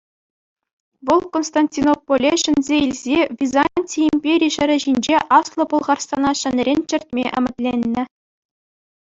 Вӑл, 1.09 1.19
Константинополе 1.35 2.31
ҫӗнсе 2.43 2.75
илсе, 2.85 3.19
Византи 3.41 3.99
импери 4.09 4.49
ҫӗрӗ 4.57 4.77
ҫинче 4.85 5.17
Аслӑ 5.39 5.63
Пӑлхарстана 5.75 6.31
ҫӗнӗрен 6.41 6.79
чӗртме 6.89 7.23
ӗмӗтленнӗ. 7.37 8.03